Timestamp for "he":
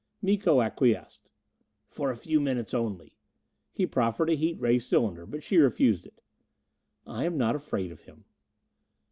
3.71-3.85